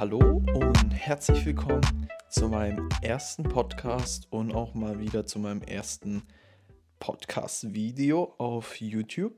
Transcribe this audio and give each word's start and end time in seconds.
Hallo 0.00 0.42
und 0.54 0.92
herzlich 0.92 1.44
willkommen 1.44 2.08
zu 2.30 2.48
meinem 2.48 2.88
ersten 3.02 3.42
Podcast 3.42 4.28
und 4.30 4.50
auch 4.54 4.72
mal 4.72 4.98
wieder 4.98 5.26
zu 5.26 5.38
meinem 5.38 5.60
ersten 5.60 6.22
Podcast-Video 7.00 8.34
auf 8.38 8.80
YouTube. 8.80 9.34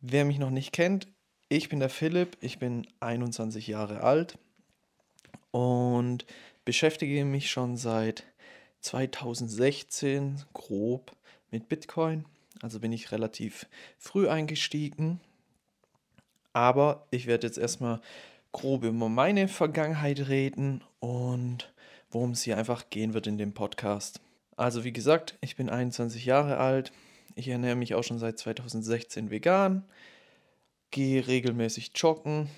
Wer 0.00 0.24
mich 0.24 0.38
noch 0.38 0.50
nicht 0.50 0.70
kennt, 0.70 1.08
ich 1.48 1.68
bin 1.68 1.80
der 1.80 1.88
Philipp, 1.88 2.36
ich 2.40 2.60
bin 2.60 2.86
21 3.00 3.66
Jahre 3.66 4.04
alt 4.04 4.38
und 5.50 6.26
beschäftige 6.64 7.24
mich 7.24 7.50
schon 7.50 7.76
seit 7.76 8.22
2016 8.82 10.44
grob 10.54 11.10
mit 11.50 11.68
Bitcoin. 11.68 12.24
Also 12.62 12.78
bin 12.78 12.92
ich 12.92 13.10
relativ 13.10 13.66
früh 13.98 14.28
eingestiegen. 14.28 15.18
Aber 16.52 17.08
ich 17.10 17.26
werde 17.26 17.48
jetzt 17.48 17.58
erstmal 17.58 18.00
grob 18.52 18.84
über 18.84 19.08
meine 19.08 19.48
Vergangenheit 19.48 20.28
reden 20.28 20.82
und 21.00 21.72
worum 22.10 22.30
es 22.30 22.42
hier 22.42 22.56
einfach 22.56 22.90
gehen 22.90 23.14
wird 23.14 23.26
in 23.26 23.38
dem 23.38 23.52
Podcast. 23.52 24.20
Also 24.56 24.84
wie 24.84 24.92
gesagt, 24.92 25.36
ich 25.40 25.56
bin 25.56 25.68
21 25.68 26.24
Jahre 26.24 26.56
alt. 26.56 26.92
Ich 27.34 27.48
ernähre 27.48 27.76
mich 27.76 27.94
auch 27.94 28.02
schon 28.02 28.18
seit 28.18 28.38
2016 28.38 29.30
vegan. 29.30 29.84
Gehe 30.90 31.26
regelmäßig 31.26 31.92
joggen. 31.94 32.48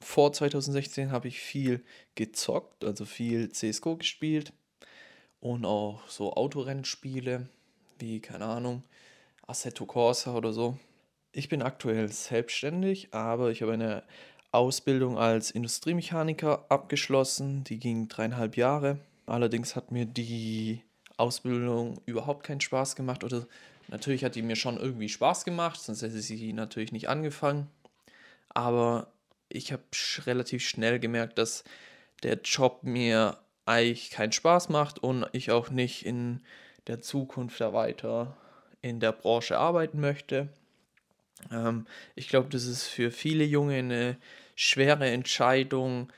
Vor 0.00 0.32
2016 0.32 1.12
habe 1.12 1.28
ich 1.28 1.40
viel 1.40 1.84
gezockt, 2.14 2.84
also 2.84 3.04
viel 3.04 3.50
CSGO 3.50 3.96
gespielt 3.96 4.52
und 5.40 5.64
auch 5.64 6.08
so 6.08 6.32
Autorennspiele 6.34 7.48
wie, 7.98 8.20
keine 8.20 8.44
Ahnung, 8.44 8.82
Assetto 9.46 9.86
Corsa 9.86 10.34
oder 10.34 10.52
so. 10.52 10.78
Ich 11.32 11.48
bin 11.48 11.62
aktuell 11.62 12.08
selbstständig, 12.08 13.12
aber 13.12 13.50
ich 13.50 13.62
habe 13.62 13.72
eine 13.72 14.02
Ausbildung 14.52 15.18
als 15.18 15.50
Industriemechaniker 15.50 16.66
abgeschlossen. 16.68 17.64
Die 17.64 17.78
ging 17.78 18.08
dreieinhalb 18.08 18.56
Jahre. 18.56 18.98
Allerdings 19.26 19.76
hat 19.76 19.92
mir 19.92 20.06
die 20.06 20.82
Ausbildung 21.16 22.00
überhaupt 22.06 22.44
keinen 22.44 22.60
Spaß 22.60 22.96
gemacht. 22.96 23.24
Oder 23.24 23.46
natürlich 23.88 24.24
hat 24.24 24.34
die 24.34 24.42
mir 24.42 24.56
schon 24.56 24.78
irgendwie 24.78 25.08
Spaß 25.08 25.44
gemacht, 25.44 25.80
sonst 25.80 26.02
hätte 26.02 26.20
sie 26.20 26.52
natürlich 26.52 26.92
nicht 26.92 27.08
angefangen. 27.08 27.68
Aber 28.48 29.08
ich 29.48 29.72
habe 29.72 29.82
relativ 30.26 30.66
schnell 30.66 30.98
gemerkt, 30.98 31.38
dass 31.38 31.64
der 32.22 32.40
Job 32.42 32.80
mir 32.82 33.38
eigentlich 33.66 34.10
keinen 34.10 34.32
Spaß 34.32 34.70
macht 34.70 34.98
und 34.98 35.26
ich 35.32 35.50
auch 35.50 35.70
nicht 35.70 36.06
in 36.06 36.40
der 36.86 37.00
Zukunft 37.00 37.60
da 37.60 37.72
weiter 37.72 38.36
in 38.80 39.00
der 39.00 39.12
Branche 39.12 39.58
arbeiten 39.58 40.00
möchte. 40.00 40.48
Ähm, 41.50 41.86
ich 42.14 42.28
glaube, 42.28 42.48
das 42.48 42.64
ist 42.64 42.86
für 42.86 43.10
viele 43.10 43.44
Junge 43.44 43.76
eine 43.76 44.16
schwere 44.54 45.08
Entscheidung, 45.08 46.12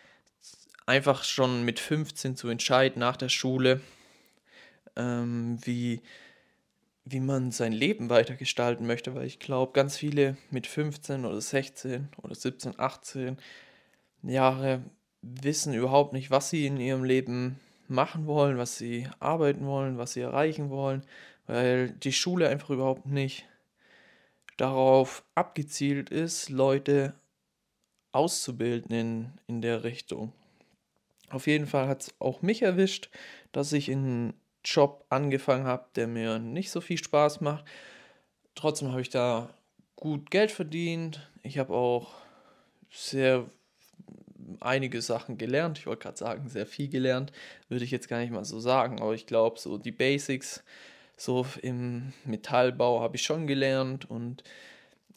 einfach 0.87 1.25
schon 1.25 1.65
mit 1.65 1.79
15 1.79 2.37
zu 2.37 2.49
entscheiden 2.49 3.01
nach 3.01 3.17
der 3.17 3.29
Schule, 3.29 3.81
ähm, 4.97 5.59
wie, 5.63 6.03
wie 7.05 7.21
man 7.21 7.53
sein 7.53 7.73
Leben 7.73 8.11
weitergestalten 8.11 8.87
möchte, 8.87 9.15
weil 9.15 9.27
ich 9.27 9.39
glaube, 9.39 9.73
ganz 9.73 9.97
viele 9.97 10.37
mit 10.51 10.67
15 10.67 11.25
oder 11.25 11.41
16 11.41 12.09
oder 12.23 12.35
17, 12.35 12.79
18 12.79 13.39
Jahre 14.23 14.83
wissen 15.23 15.75
überhaupt 15.75 16.13
nicht, 16.13 16.31
was 16.31 16.51
sie 16.51 16.67
in 16.67 16.81
ihrem 16.81 17.05
Leben 17.05 17.61
machen 17.89 18.27
wollen, 18.27 18.59
was 18.59 18.79
sie 18.79 19.09
arbeiten 19.19 19.67
wollen, 19.67 19.99
was 19.99 20.15
sie 20.15 20.21
erreichen 20.21 20.71
wollen, 20.71 21.05
weil 21.47 21.91
die 21.91 22.13
Schule 22.13 22.49
einfach 22.49 22.71
überhaupt 22.71 23.07
nicht 23.07 23.47
darauf 24.61 25.25
abgezielt 25.35 26.11
ist, 26.11 26.51
Leute 26.51 27.15
auszubilden 28.13 28.95
in, 28.95 29.33
in 29.47 29.63
der 29.63 29.85
Richtung. 29.85 30.33
Auf 31.31 31.47
jeden 31.47 31.67
Fall 31.67 31.89
hat 31.89 32.03
es 32.03 32.15
auch 32.19 32.43
mich 32.43 32.63
erwischt, 32.63 33.09
dass 33.53 33.73
ich 33.73 33.91
einen 33.91 34.35
Job 34.65 35.07
angefangen 35.09 35.65
habe, 35.65 35.87
der 35.95 36.07
mir 36.07 36.39
nicht 36.39 36.71
so 36.71 36.81
viel 36.81 36.99
Spaß 36.99 37.41
macht. 37.41 37.65
Trotzdem 38.55 38.91
habe 38.91 39.01
ich 39.01 39.11
da 39.11 39.49
gut 39.97 40.31
Geld 40.31 40.51
verdient. 40.51 41.31
Ich 41.43 41.59
habe 41.59 41.73
auch 41.73 42.13
sehr 42.91 43.49
einige 44.61 45.01
Sachen 45.01 45.39
gelernt. 45.39 45.79
Ich 45.79 45.87
wollte 45.87 46.03
gerade 46.03 46.19
sagen, 46.19 46.49
sehr 46.49 46.67
viel 46.67 46.89
gelernt, 46.89 47.33
würde 47.69 47.85
ich 47.85 47.91
jetzt 47.91 48.09
gar 48.09 48.19
nicht 48.19 48.33
mal 48.33 48.45
so 48.45 48.61
sagen, 48.61 49.01
aber 49.01 49.15
ich 49.15 49.27
glaube, 49.27 49.59
so 49.59 49.79
die 49.79 49.93
Basics, 49.93 50.65
so 51.21 51.47
im 51.63 52.13
Metallbau 52.25 53.01
habe 53.01 53.17
ich 53.17 53.23
schon 53.23 53.47
gelernt 53.47 54.09
und 54.09 54.43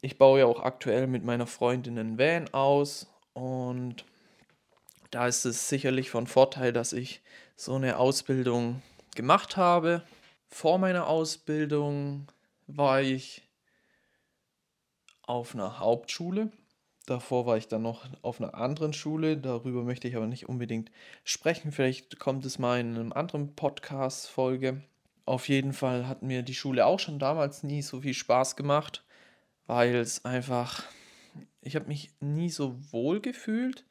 ich 0.02 0.18
baue 0.18 0.40
ja 0.40 0.46
auch 0.46 0.62
aktuell 0.62 1.08
mit 1.08 1.24
meiner 1.24 1.48
Freundin 1.48 1.98
einen 1.98 2.18
Van 2.18 2.54
aus 2.54 3.08
und 3.34 4.06
da 5.12 5.28
ist 5.28 5.46
es 5.46 5.70
sicherlich 5.70 6.10
von 6.10 6.28
Vorteil, 6.28 6.74
dass 6.74 6.92
ich 6.92 7.22
so 7.56 7.76
eine 7.76 7.98
Ausbildung 7.98 8.82
gemacht 9.16 9.58
habe. 9.58 10.04
Vor 10.50 10.78
meiner 10.78 11.08
Ausbildung 11.08 12.28
war 12.68 13.02
ich 13.02 13.44
auf 15.22 15.54
einer 15.54 15.80
Hauptschule 15.80 16.52
Davor 17.06 17.46
war 17.46 17.58
ich 17.58 17.68
dann 17.68 17.82
noch 17.82 18.06
auf 18.22 18.40
einer 18.40 18.56
anderen 18.56 18.94
Schule, 18.94 19.36
darüber 19.36 19.84
möchte 19.84 20.08
ich 20.08 20.16
aber 20.16 20.28
nicht 20.28 20.48
unbedingt 20.48 20.90
sprechen. 21.26 21.74
Vielleicht 21.74 22.18
kommt 22.18 22.46
es 22.46 22.60
mal 22.60 22.80
in 22.80 22.96
einem 22.96 23.12
anderen 23.12 23.56
Podcast-Folge. 23.56 24.82
Auf 25.26 25.48
jeden 25.48 25.74
Fall 25.74 26.08
hat 26.08 26.22
mir 26.22 26.44
die 26.44 26.54
Schule 26.54 26.86
auch 26.86 27.00
schon 27.00 27.20
damals 27.20 27.64
nie 27.64 27.82
so 27.82 28.02
viel 28.02 28.14
Spaß 28.14 28.56
gemacht, 28.56 29.06
weil 29.68 29.96
es 29.96 30.26
einfach, 30.26 30.84
ich 31.62 31.76
habe 31.76 31.88
mich 31.88 32.12
nie 32.20 32.50
so 32.50 32.76
wohl 32.92 33.22
gefühlt 33.22 33.86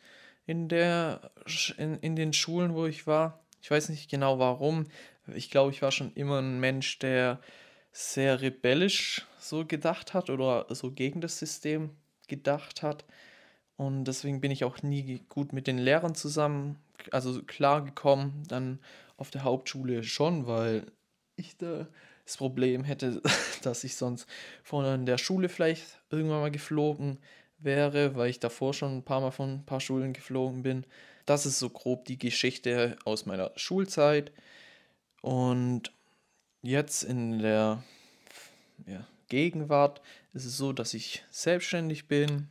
in, 0.47 0.69
der, 0.69 1.32
in, 1.78 1.97
in 1.97 2.16
den 2.16 2.32
Schulen, 2.32 2.75
wo 2.75 2.87
ich 2.87 3.06
war. 3.06 3.41
Ich 3.62 3.71
weiß 3.71 3.88
nicht 3.88 4.10
genau 4.10 4.38
warum. 4.38 4.87
Ich 5.34 5.50
glaube, 5.50 5.71
ich 5.71 5.81
war 5.82 5.92
schon 5.92 6.12
immer 6.15 6.41
ein 6.41 6.60
Mensch, 6.60 6.98
der 6.98 7.41
sehr 7.92 8.41
rebellisch 8.41 9.26
so 9.38 9.65
gedacht 9.65 10.15
hat 10.15 10.31
oder 10.31 10.66
so 10.75 10.91
gegen 10.91 11.21
das 11.21 11.38
System 11.38 11.91
gedacht 12.28 12.82
hat. 12.82 13.04
Und 13.76 14.04
deswegen 14.04 14.41
bin 14.41 14.50
ich 14.50 14.65
auch 14.65 14.82
nie 14.82 15.22
gut 15.28 15.53
mit 15.53 15.66
den 15.66 15.78
Lehrern 15.78 16.15
zusammen, 16.15 16.78
also 17.10 17.42
klar 17.42 17.84
gekommen, 17.84 18.42
dann 18.48 18.81
auf 19.16 19.31
der 19.31 19.44
Hauptschule 19.44 20.04
schon, 20.04 20.47
weil 20.47 20.87
ich 21.37 21.56
da 21.56 21.87
das 22.25 22.37
Problem 22.37 22.84
hätte, 22.84 23.20
dass 23.62 23.84
ich 23.84 23.97
sonst 23.97 24.26
von 24.62 25.06
der 25.06 25.19
Schule 25.19 25.48
vielleicht 25.48 26.00
irgendwann 26.10 26.41
mal 26.41 26.50
geflogen 26.50 27.19
wäre, 27.59 28.16
weil 28.16 28.31
ich 28.31 28.41
davor 28.41 28.75
schon 28.75 28.98
ein 28.98 29.04
paar 29.04 29.20
Mal 29.20 29.31
von 29.31 29.54
ein 29.54 29.65
paar 29.65 29.81
Schulen 29.81 30.12
geflogen 30.12 30.62
bin. 30.62 30.84
Das 31.26 31.47
ist 31.47 31.59
so 31.59 31.71
grob 31.71 32.04
die 32.06 32.19
Geschichte 32.19 32.97
aus 33.04 33.26
meiner 33.26 33.53
Schulzeit. 33.56 34.32
Und 35.21 35.92
jetzt 36.62 37.04
in 37.04 37.38
der 37.38 37.82
ja, 38.87 39.06
Gegenwart 39.28 40.00
ist 40.32 40.44
es 40.44 40.56
so, 40.56 40.72
dass 40.72 40.94
ich 40.94 41.25
selbstständig 41.31 42.09
bin. 42.09 42.48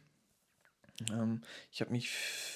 Ähm, 1.11 1.41
ich 1.71 1.81
habe 1.81 1.91
mich 1.91 2.11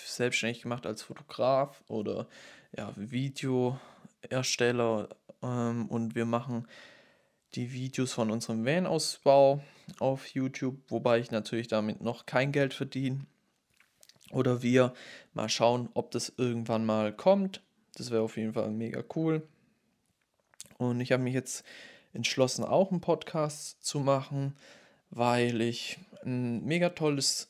selbstständig 0.06 0.62
gemacht 0.62 0.85
als 0.85 1.02
Fotograf 1.02 1.84
oder 1.88 2.28
ja, 2.72 2.94
Videoersteller 2.96 5.09
ähm, 5.45 5.85
und 5.88 6.16
wir 6.16 6.25
machen 6.25 6.67
die 7.53 7.72
Videos 7.72 8.13
von 8.13 8.31
unserem 8.31 8.66
Van-Ausbau 8.66 9.61
auf 10.00 10.28
YouTube, 10.28 10.78
wobei 10.89 11.19
ich 11.19 11.31
natürlich 11.31 11.67
damit 11.67 12.01
noch 12.01 12.25
kein 12.25 12.51
Geld 12.51 12.73
verdiene. 12.73 13.25
Oder 14.31 14.61
wir 14.61 14.94
mal 15.34 15.47
schauen, 15.47 15.89
ob 15.94 16.11
das 16.11 16.34
irgendwann 16.38 16.85
mal 16.85 17.13
kommt. 17.13 17.61
Das 17.95 18.11
wäre 18.11 18.23
auf 18.23 18.38
jeden 18.38 18.53
Fall 18.53 18.69
mega 18.72 19.03
cool. 19.16 19.47
Und 20.78 21.00
ich 21.00 21.11
habe 21.11 21.23
mich 21.23 21.34
jetzt 21.34 21.63
entschlossen, 22.11 22.66
auch 22.66 22.91
einen 22.91 23.01
Podcast 23.01 23.85
zu 23.85 24.00
machen, 24.00 24.57
weil 25.09 25.61
ich 25.61 26.00
ein 26.25 26.66
mega 26.66 26.90
tolles 26.90 27.49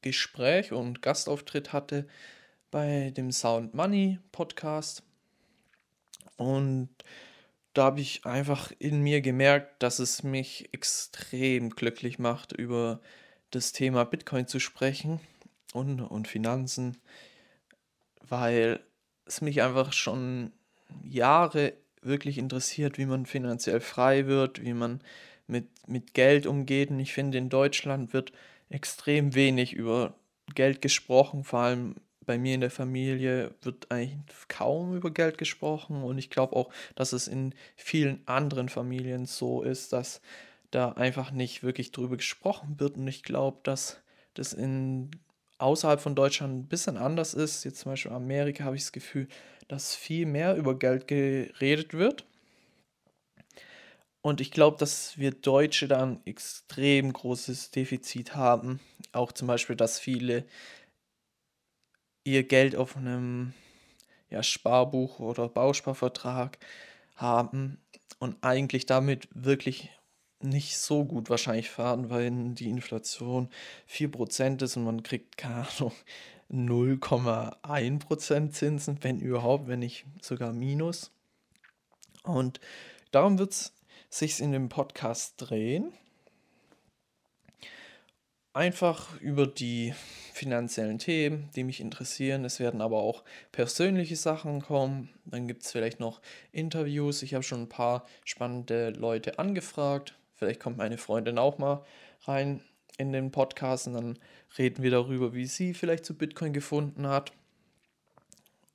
Gespräch 0.00 0.72
und 0.72 1.02
Gastauftritt 1.02 1.72
hatte 1.72 2.08
bei 2.70 3.12
dem 3.16 3.30
Sound 3.30 3.74
Money 3.74 4.18
Podcast. 4.32 5.04
Und 6.36 6.88
da 7.74 7.84
habe 7.84 8.00
ich 8.00 8.26
einfach 8.26 8.72
in 8.78 9.00
mir 9.00 9.20
gemerkt, 9.20 9.82
dass 9.82 9.98
es 9.98 10.22
mich 10.22 10.68
extrem 10.72 11.70
glücklich 11.70 12.18
macht, 12.18 12.52
über 12.52 13.00
das 13.50 13.72
Thema 13.72 14.04
Bitcoin 14.04 14.46
zu 14.46 14.60
sprechen 14.60 15.20
und, 15.72 16.00
und 16.00 16.28
Finanzen, 16.28 16.98
weil 18.28 18.80
es 19.24 19.40
mich 19.40 19.62
einfach 19.62 19.92
schon 19.92 20.52
Jahre 21.02 21.74
wirklich 22.02 22.38
interessiert, 22.38 22.98
wie 22.98 23.06
man 23.06 23.26
finanziell 23.26 23.80
frei 23.80 24.26
wird, 24.26 24.62
wie 24.62 24.74
man 24.74 25.00
mit, 25.46 25.68
mit 25.86 26.14
Geld 26.14 26.46
umgeht. 26.46 26.90
Und 26.90 27.00
ich 27.00 27.12
finde, 27.12 27.38
in 27.38 27.48
Deutschland 27.48 28.12
wird 28.12 28.32
extrem 28.68 29.34
wenig 29.34 29.72
über 29.72 30.14
Geld 30.54 30.82
gesprochen, 30.82 31.44
vor 31.44 31.60
allem 31.60 31.94
bei 32.26 32.38
mir 32.38 32.54
in 32.54 32.60
der 32.60 32.70
Familie 32.70 33.54
wird 33.62 33.90
eigentlich 33.90 34.48
kaum 34.48 34.96
über 34.96 35.10
Geld 35.10 35.38
gesprochen 35.38 36.02
und 36.02 36.18
ich 36.18 36.30
glaube 36.30 36.56
auch, 36.56 36.72
dass 36.94 37.12
es 37.12 37.28
in 37.28 37.54
vielen 37.76 38.20
anderen 38.26 38.68
Familien 38.68 39.26
so 39.26 39.62
ist, 39.62 39.92
dass 39.92 40.20
da 40.70 40.92
einfach 40.92 41.30
nicht 41.30 41.62
wirklich 41.62 41.92
drüber 41.92 42.16
gesprochen 42.16 42.78
wird 42.78 42.96
und 42.96 43.06
ich 43.08 43.22
glaube, 43.22 43.58
dass 43.62 44.00
das 44.34 44.52
in 44.52 45.10
außerhalb 45.58 46.00
von 46.00 46.14
Deutschland 46.14 46.54
ein 46.54 46.68
bisschen 46.68 46.96
anders 46.96 47.34
ist. 47.34 47.64
Jetzt 47.64 47.80
zum 47.80 47.92
Beispiel 47.92 48.10
in 48.10 48.16
Amerika 48.16 48.64
habe 48.64 48.76
ich 48.76 48.82
das 48.82 48.92
Gefühl, 48.92 49.28
dass 49.68 49.94
viel 49.94 50.26
mehr 50.26 50.56
über 50.56 50.78
Geld 50.78 51.06
geredet 51.06 51.94
wird. 51.94 52.26
Und 54.22 54.40
ich 54.40 54.50
glaube, 54.50 54.76
dass 54.78 55.18
wir 55.18 55.32
Deutsche 55.32 55.88
da 55.88 56.02
ein 56.02 56.20
extrem 56.24 57.12
großes 57.12 57.72
Defizit 57.72 58.36
haben. 58.36 58.80
Auch 59.12 59.32
zum 59.32 59.48
Beispiel, 59.48 59.74
dass 59.74 59.98
viele 59.98 60.44
ihr 62.24 62.44
Geld 62.44 62.76
auf 62.76 62.96
einem 62.96 63.52
ja, 64.30 64.42
Sparbuch 64.42 65.20
oder 65.20 65.48
Bausparvertrag 65.48 66.58
haben 67.16 67.78
und 68.18 68.36
eigentlich 68.42 68.86
damit 68.86 69.28
wirklich 69.32 69.90
nicht 70.40 70.78
so 70.78 71.04
gut 71.04 71.30
wahrscheinlich 71.30 71.70
fahren, 71.70 72.10
weil 72.10 72.30
die 72.54 72.68
Inflation 72.68 73.48
4% 73.88 74.62
ist 74.62 74.76
und 74.76 74.84
man 74.84 75.02
kriegt, 75.02 75.36
keine 75.36 75.66
Ahnung, 75.78 75.92
0,1% 76.50 78.50
Zinsen, 78.50 78.98
wenn 79.02 79.20
überhaupt, 79.20 79.68
wenn 79.68 79.78
nicht 79.78 80.04
sogar 80.20 80.52
Minus. 80.52 81.12
Und 82.24 82.60
darum 83.10 83.38
wird 83.38 83.52
es 83.52 83.72
sich 84.10 84.40
in 84.40 84.52
dem 84.52 84.68
Podcast 84.68 85.34
drehen. 85.38 85.92
Einfach 88.54 89.18
über 89.20 89.46
die 89.46 89.94
finanziellen 90.34 90.98
Themen, 90.98 91.48
die 91.56 91.64
mich 91.64 91.80
interessieren. 91.80 92.44
Es 92.44 92.60
werden 92.60 92.82
aber 92.82 92.98
auch 92.98 93.22
persönliche 93.50 94.16
Sachen 94.16 94.60
kommen. 94.60 95.08
Dann 95.24 95.48
gibt 95.48 95.62
es 95.62 95.72
vielleicht 95.72 96.00
noch 96.00 96.20
Interviews. 96.52 97.22
Ich 97.22 97.32
habe 97.32 97.42
schon 97.42 97.62
ein 97.62 97.68
paar 97.68 98.06
spannende 98.24 98.90
Leute 98.90 99.38
angefragt. 99.38 100.14
Vielleicht 100.34 100.60
kommt 100.60 100.76
meine 100.76 100.98
Freundin 100.98 101.38
auch 101.38 101.56
mal 101.56 101.82
rein 102.24 102.60
in 102.98 103.12
den 103.12 103.30
Podcast 103.30 103.86
und 103.86 103.94
dann 103.94 104.18
reden 104.58 104.82
wir 104.82 104.90
darüber, 104.90 105.32
wie 105.32 105.46
sie 105.46 105.72
vielleicht 105.72 106.04
zu 106.04 106.14
Bitcoin 106.14 106.52
gefunden 106.52 107.06
hat. 107.06 107.32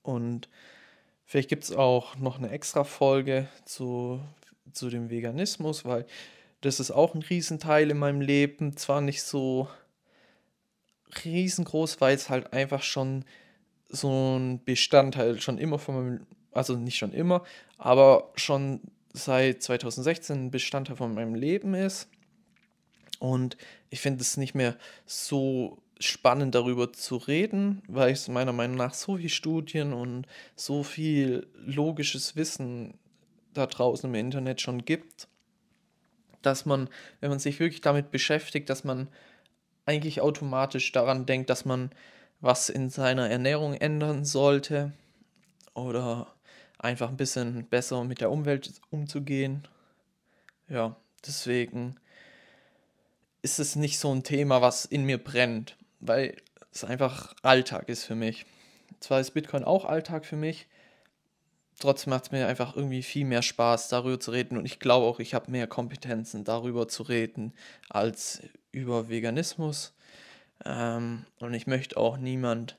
Und 0.02 0.50
vielleicht 1.26 1.50
gibt 1.50 1.66
es 1.66 1.72
auch 1.72 2.16
noch 2.16 2.40
eine 2.40 2.50
extra 2.50 2.84
Folge 2.84 3.48
zu, 3.66 4.22
zu 4.72 4.90
dem 4.90 5.10
Veganismus, 5.12 5.86
weil 5.86 6.06
das 6.62 6.80
ist 6.80 6.92
auch 6.92 7.14
ein 7.14 7.22
Riesenteil 7.22 7.92
in 7.92 7.98
meinem 7.98 8.22
Leben. 8.22 8.76
Zwar 8.78 9.02
nicht 9.02 9.24
so 9.24 9.68
riesengroß, 11.24 12.02
weil 12.02 12.16
es 12.16 12.30
halt 12.30 12.54
einfach 12.54 12.82
schon 12.82 13.26
so 13.90 14.38
ein 14.38 14.64
Bestandteil 14.64 15.40
schon 15.40 15.58
immer 15.58 15.80
von 15.80 15.96
meinem, 15.96 16.28
also 16.52 16.76
nicht 16.76 16.98
schon 16.98 17.14
immer, 17.14 17.44
aber 17.78 18.32
schon 18.36 18.82
seit 19.14 19.64
2016 19.64 20.46
ein 20.46 20.52
Bestandteil 20.52 20.96
von 20.96 21.14
meinem 21.14 21.36
Leben 21.36 21.74
ist. 21.74 22.10
Und 23.20 23.58
ich 23.90 24.02
finde 24.02 24.22
es 24.22 24.38
nicht 24.38 24.54
mehr 24.54 24.78
so 25.06 25.82
spannend 26.00 26.54
darüber 26.54 26.94
zu 26.94 27.18
reden, 27.18 27.82
weil 27.88 28.12
es 28.12 28.28
meiner 28.28 28.54
Meinung 28.54 28.78
nach 28.78 28.94
so 28.94 29.18
viele 29.18 29.30
Studien 29.30 29.94
und 29.94 30.28
so 30.56 30.84
viel 30.84 31.48
logisches 31.56 32.36
Wissen 32.36 32.94
da 33.54 33.66
draußen 33.66 34.08
im 34.08 34.16
Internet 34.16 34.62
schon 34.62 34.86
gibt, 34.86 35.28
dass 36.48 36.66
man, 36.66 36.90
wenn 37.20 37.30
man 37.30 37.40
sich 37.40 37.60
wirklich 37.60 37.82
damit 37.82 38.12
beschäftigt, 38.12 38.70
dass 38.70 38.84
man 38.84 39.10
eigentlich 39.86 40.22
automatisch 40.22 40.92
daran 40.92 41.26
denkt, 41.26 41.50
dass 41.50 41.66
man 41.66 41.92
was 42.40 42.70
in 42.70 42.90
seiner 42.90 43.30
Ernährung 43.30 43.74
ändern 43.74 44.26
sollte 44.26 44.94
oder 45.74 46.34
einfach 46.80 47.10
ein 47.10 47.18
bisschen 47.18 47.66
besser 47.68 48.04
mit 48.04 48.22
der 48.22 48.32
Umwelt 48.32 48.82
umzugehen. 48.90 49.68
Ja, 50.70 50.96
deswegen 51.26 52.00
ist 53.42 53.60
es 53.60 53.76
nicht 53.76 54.00
so 54.00 54.14
ein 54.14 54.24
Thema, 54.24 54.62
was 54.62 54.86
in 54.86 55.04
mir 55.04 55.18
brennt, 55.18 55.78
weil 56.00 56.38
es 56.72 56.84
einfach 56.84 57.34
Alltag 57.42 57.90
ist 57.90 58.04
für 58.04 58.16
mich. 58.16 58.46
Zwar 59.00 59.20
ist 59.20 59.32
Bitcoin 59.32 59.64
auch 59.64 59.86
Alltag 59.86 60.26
für 60.26 60.36
mich, 60.36 60.68
trotzdem 61.80 62.12
macht 62.12 62.26
es 62.26 62.32
mir 62.32 62.48
einfach 62.48 62.76
irgendwie 62.76 63.04
viel 63.04 63.26
mehr 63.26 63.42
Spaß, 63.42 63.90
darüber 63.90 64.20
zu 64.20 64.32
reden. 64.32 64.58
Und 64.58 64.66
ich 64.66 64.80
glaube 64.80 65.06
auch, 65.06 65.20
ich 65.20 65.34
habe 65.34 65.52
mehr 65.52 65.68
Kompetenzen, 65.68 66.44
darüber 66.44 66.88
zu 66.88 67.04
reden, 67.04 67.54
als 67.90 68.42
über 68.72 69.10
Veganismus. 69.10 69.94
Ähm, 70.66 71.26
und 71.40 71.54
ich 71.54 71.68
möchte 71.68 71.98
auch 71.98 72.18
niemand 72.18 72.78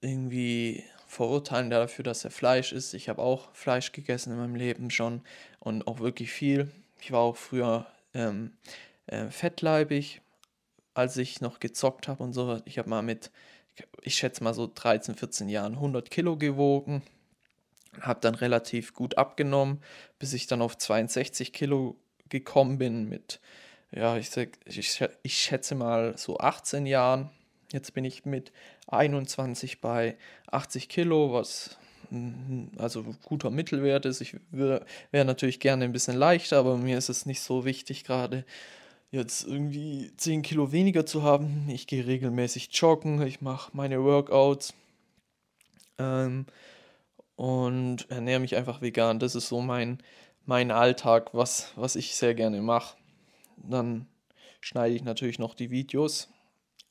irgendwie 0.00 0.84
verurteilen 1.06 1.70
dafür, 1.70 2.04
dass 2.04 2.24
er 2.24 2.30
Fleisch 2.30 2.72
isst. 2.72 2.94
Ich 2.94 3.08
habe 3.08 3.22
auch 3.22 3.54
Fleisch 3.54 3.92
gegessen 3.92 4.32
in 4.32 4.38
meinem 4.38 4.56
Leben 4.56 4.90
schon 4.90 5.22
und 5.60 5.86
auch 5.86 6.00
wirklich 6.00 6.32
viel. 6.32 6.70
Ich 7.00 7.12
war 7.12 7.20
auch 7.20 7.36
früher 7.36 7.86
ähm, 8.14 8.56
äh, 9.06 9.26
fettleibig, 9.26 10.22
als 10.94 11.16
ich 11.16 11.40
noch 11.40 11.60
gezockt 11.60 12.08
habe 12.08 12.22
und 12.22 12.32
so. 12.32 12.60
Ich 12.64 12.78
habe 12.78 12.88
mal 12.88 13.02
mit, 13.02 13.30
ich 14.00 14.14
schätze 14.16 14.42
mal 14.42 14.54
so 14.54 14.70
13, 14.72 15.14
14 15.14 15.48
Jahren 15.48 15.74
100 15.74 16.10
Kilo 16.10 16.36
gewogen 16.36 17.02
habe 18.00 18.20
dann 18.20 18.34
relativ 18.34 18.94
gut 18.94 19.18
abgenommen, 19.18 19.82
bis 20.18 20.32
ich 20.32 20.46
dann 20.46 20.62
auf 20.62 20.78
62 20.78 21.52
Kilo 21.52 21.96
gekommen 22.28 22.78
bin 22.78 23.08
mit, 23.08 23.40
ja, 23.90 24.16
ich, 24.16 24.30
sag, 24.30 24.58
ich, 24.64 25.04
ich 25.22 25.36
schätze 25.36 25.74
mal 25.74 26.16
so 26.16 26.38
18 26.38 26.86
Jahren. 26.86 27.30
Jetzt 27.72 27.94
bin 27.94 28.04
ich 28.04 28.24
mit 28.24 28.52
21 28.88 29.80
bei 29.80 30.16
80 30.50 30.88
Kilo, 30.88 31.32
was 31.32 31.76
mm, 32.10 32.64
also 32.78 33.04
guter 33.24 33.50
Mittelwert 33.50 34.06
ist. 34.06 34.20
Ich 34.20 34.36
wäre 34.50 34.84
natürlich 35.12 35.60
gerne 35.60 35.84
ein 35.84 35.92
bisschen 35.92 36.16
leichter, 36.16 36.58
aber 36.58 36.76
mir 36.78 36.96
ist 36.98 37.10
es 37.10 37.26
nicht 37.26 37.40
so 37.42 37.64
wichtig 37.64 38.04
gerade 38.04 38.44
jetzt 39.12 39.46
irgendwie 39.46 40.10
10 40.16 40.42
Kilo 40.42 40.72
weniger 40.72 41.06
zu 41.06 41.22
haben. 41.22 41.68
Ich 41.68 41.86
gehe 41.86 42.06
regelmäßig 42.06 42.70
joggen, 42.72 43.20
ich 43.22 43.42
mache 43.42 43.70
meine 43.74 44.02
Workouts. 44.02 44.74
Ähm, 45.98 46.46
und 47.42 48.08
ernähre 48.08 48.38
mich 48.38 48.54
einfach 48.54 48.82
vegan. 48.82 49.18
Das 49.18 49.34
ist 49.34 49.48
so 49.48 49.60
mein, 49.60 50.00
mein 50.46 50.70
Alltag, 50.70 51.34
was, 51.34 51.72
was 51.74 51.96
ich 51.96 52.14
sehr 52.14 52.36
gerne 52.36 52.62
mache. 52.62 52.96
Dann 53.56 54.06
schneide 54.60 54.94
ich 54.94 55.02
natürlich 55.02 55.40
noch 55.40 55.54
die 55.56 55.72
Videos. 55.72 56.28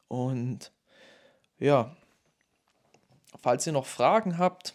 Und 0.09 0.73
ja, 1.57 1.95
falls 3.41 3.65
ihr 3.65 3.71
noch 3.71 3.85
Fragen 3.85 4.37
habt 4.37 4.73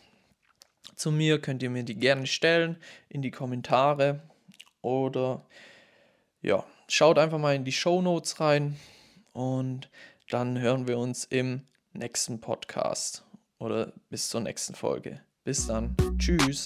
zu 0.95 1.13
mir, 1.13 1.43
könnt 1.43 1.63
ihr 1.63 1.69
mir 1.69 1.83
die 1.83 1.97
gerne 1.97 2.27
stellen 2.27 2.79
in 3.11 3.21
die 3.21 3.31
Kommentare. 3.31 4.23
Oder 4.81 5.45
ja, 6.41 6.65
schaut 6.89 7.19
einfach 7.19 7.39
mal 7.39 7.55
in 7.55 7.67
die 7.67 7.73
Show 7.73 8.01
Notes 8.01 8.41
rein. 8.41 8.81
Und 9.35 9.91
dann 10.31 10.59
hören 10.59 10.89
wir 10.89 10.97
uns 10.97 11.27
im 11.27 11.67
nächsten 11.93 12.41
Podcast 12.41 13.27
oder 13.59 13.93
bis 14.09 14.31
zur 14.31 14.41
nächsten 14.41 14.75
Folge. 14.75 15.21
Bis 15.47 15.65
dann. 15.69 15.95
Tschüss. 16.19 16.65